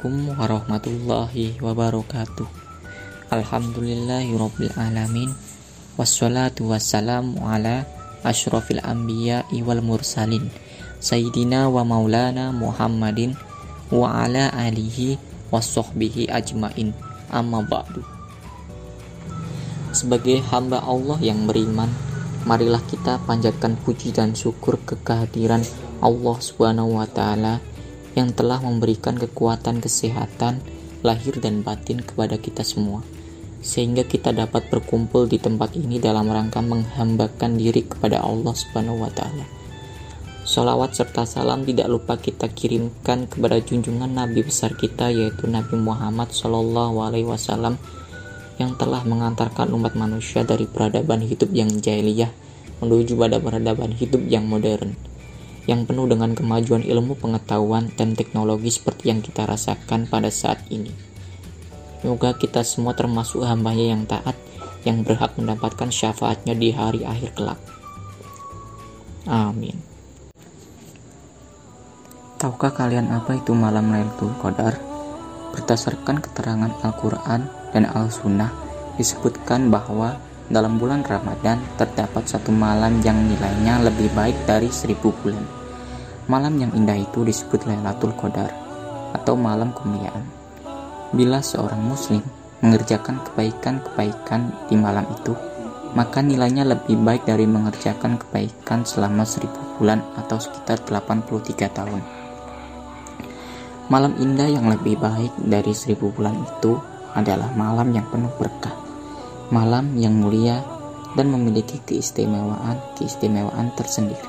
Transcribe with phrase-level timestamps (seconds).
[0.00, 2.48] Assalamualaikum warahmatullahi wabarakatuh.
[3.36, 5.28] Alhamdulillahirabbil alamin.
[6.00, 7.84] Wassalatu wassalamu ala
[8.24, 10.48] asyrafil anbiya wal mursalin.
[11.04, 13.36] Sayyidina wa maulana Muhammadin
[13.92, 15.20] wa ala alihi
[15.52, 16.96] wassohbihi ajmain.
[17.28, 18.00] Amma ba'du.
[19.92, 21.92] Sebagai hamba Allah yang beriman
[22.48, 25.60] Marilah kita panjatkan puji dan syukur ke kehadiran
[26.00, 27.60] Allah Subhanahu wa taala
[28.18, 30.62] yang telah memberikan kekuatan kesehatan
[31.00, 33.00] lahir dan batin kepada kita semua
[33.60, 39.12] sehingga kita dapat berkumpul di tempat ini dalam rangka menghambakan diri kepada Allah Subhanahu wa
[39.12, 39.44] taala.
[40.40, 46.32] Salawat serta salam tidak lupa kita kirimkan kepada junjungan Nabi besar kita yaitu Nabi Muhammad
[46.32, 47.76] Shallallahu alaihi wasallam
[48.56, 52.32] yang telah mengantarkan umat manusia dari peradaban hidup yang jahiliyah
[52.80, 54.96] menuju pada peradaban hidup yang modern
[55.68, 60.92] yang penuh dengan kemajuan ilmu pengetahuan dan teknologi seperti yang kita rasakan pada saat ini.
[62.00, 64.36] Semoga kita semua termasuk hambanya yang taat
[64.88, 67.60] yang berhak mendapatkan syafaatnya di hari akhir kelak.
[69.28, 69.76] Amin.
[72.40, 74.80] Tahukah kalian apa itu malam Lailatul Qadar?
[75.52, 78.48] Berdasarkan keterangan Al-Quran dan Al-Sunnah,
[78.96, 80.16] disebutkan bahwa
[80.50, 85.46] dalam bulan Ramadan terdapat satu malam yang nilainya lebih baik dari seribu bulan.
[86.26, 88.50] Malam yang indah itu disebut Lailatul Qadar
[89.14, 90.26] atau malam kemuliaan.
[91.14, 92.22] Bila seorang muslim
[92.66, 95.38] mengerjakan kebaikan-kebaikan di malam itu,
[95.94, 102.02] maka nilainya lebih baik dari mengerjakan kebaikan selama seribu bulan atau sekitar 83 tahun.
[103.90, 106.78] Malam indah yang lebih baik dari seribu bulan itu
[107.14, 108.89] adalah malam yang penuh berkah
[109.50, 110.62] malam yang mulia
[111.18, 114.26] dan memiliki keistimewaan-keistimewaan tersendiri.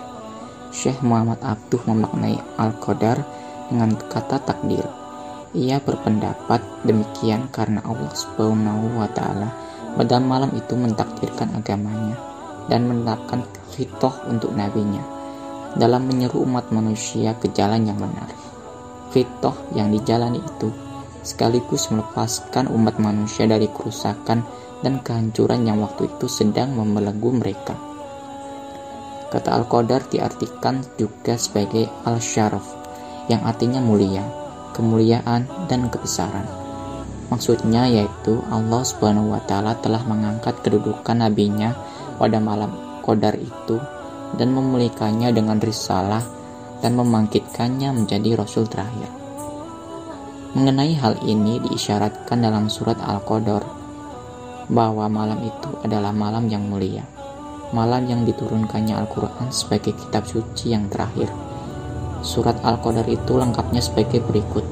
[0.74, 3.22] Syekh Muhammad Abduh memaknai Al-Qadar
[3.70, 4.84] dengan kata takdir.
[5.52, 9.52] Ia berpendapat demikian karena Allah Subhanahu wa taala
[10.00, 12.16] pada malam itu mentakdirkan agamanya
[12.72, 13.44] dan menetapkan
[13.76, 15.04] fitoh untuk nabinya
[15.76, 18.32] dalam menyeru umat manusia ke jalan yang benar.
[19.12, 20.72] Fitoh yang dijalani itu
[21.22, 24.42] sekaligus melepaskan umat manusia dari kerusakan
[24.82, 27.74] dan kehancuran yang waktu itu sedang membelenggu mereka.
[29.32, 32.68] Kata Al-Qadar diartikan juga sebagai Al-Syaraf,
[33.32, 34.28] yang artinya mulia,
[34.76, 36.44] kemuliaan, dan kebesaran.
[37.32, 41.72] Maksudnya yaitu Allah Subhanahu wa taala telah mengangkat kedudukan nabinya
[42.20, 43.80] pada malam Qadar itu
[44.36, 46.22] dan memulihkannya dengan risalah
[46.84, 49.08] dan membangkitkannya menjadi rasul terakhir.
[50.52, 53.81] Mengenai hal ini diisyaratkan dalam surat Al-Qadar
[54.67, 57.07] bahwa malam itu adalah malam yang mulia,
[57.71, 61.31] malam yang diturunkannya Al-Quran sebagai kitab suci yang terakhir.
[62.27, 64.67] Surat Al-Qadar itu lengkapnya sebagai berikut.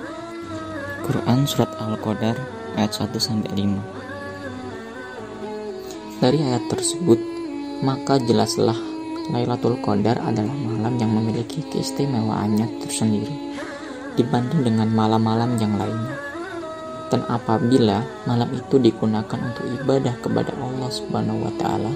[1.08, 2.36] Quran Surat Al-Qadar
[2.76, 3.16] ayat 1
[3.48, 6.20] 5.
[6.20, 7.16] Dari ayat tersebut,
[7.80, 8.76] maka jelaslah
[9.30, 13.50] Lailatul Qadar adalah malam yang memiliki keistimewaannya tersendiri
[14.20, 16.18] dibanding dengan malam-malam yang lainnya.
[17.08, 21.94] Dan apabila malam itu digunakan untuk ibadah kepada Allah Subhanahu wa taala,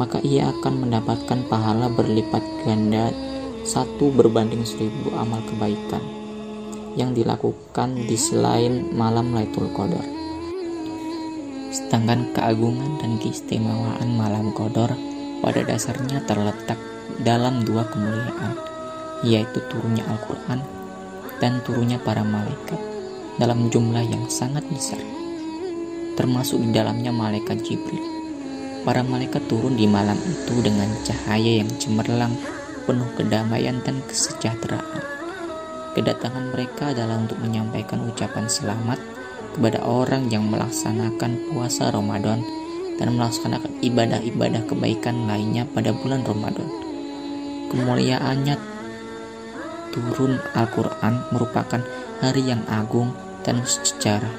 [0.00, 3.12] maka ia akan mendapatkan pahala berlipat ganda
[3.64, 6.04] satu berbanding seribu amal kebaikan
[6.94, 10.04] yang dilakukan di selain malam Lailatul Qadar.
[11.74, 14.94] Sedangkan keagungan dan keistimewaan malam Qadar
[15.42, 16.78] pada dasarnya terletak
[17.24, 18.54] dalam dua kemuliaan,
[19.26, 20.60] yaitu turunnya Al-Quran
[21.42, 22.78] dan turunnya para malaikat
[23.40, 25.00] dalam jumlah yang sangat besar,
[26.14, 28.12] termasuk di dalamnya malaikat Jibril.
[28.84, 32.36] Para malaikat turun di malam itu dengan cahaya yang cemerlang,
[32.84, 35.02] penuh kedamaian dan kesejahteraan.
[35.94, 38.98] Kedatangan mereka adalah untuk menyampaikan ucapan selamat
[39.54, 42.42] kepada orang yang melaksanakan puasa Ramadan
[42.98, 46.66] dan melaksanakan ibadah-ibadah kebaikan lainnya pada bulan Ramadan.
[47.70, 48.54] Kemuliaannya
[49.94, 51.82] turun Al-Quran merupakan
[52.18, 53.14] hari yang agung
[53.46, 54.34] dan sejarah.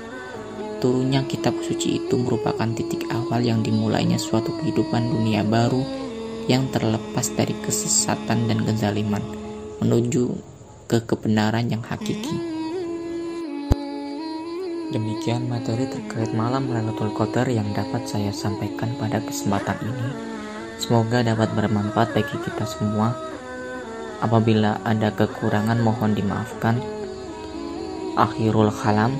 [0.83, 6.04] Turunnya kitab suci itu merupakan titik awal yang dimulainya suatu kehidupan dunia baru
[6.45, 9.21] yang terlepas dari kesesatan dan kezaliman
[9.81, 10.37] menuju
[10.85, 12.55] ke kebenaran yang hakiki.
[14.93, 20.09] Demikian materi terkait malam Lailatul Qadar yang dapat saya sampaikan pada kesempatan ini.
[20.77, 23.11] Semoga dapat bermanfaat bagi kita semua.
[24.21, 26.77] Apabila ada kekurangan mohon dimaafkan.
[28.15, 29.17] Akhirul kalam.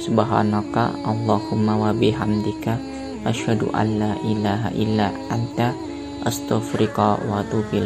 [0.00, 2.80] Subhanaka Allahumma wa bihamdika
[3.28, 5.76] asyhadu an la ilaha illa anta
[6.24, 7.80] astaghfiruka wa atubu.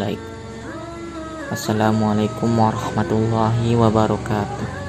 [1.53, 4.84] Assalamualaikum warahmatullahi wabarakatuh.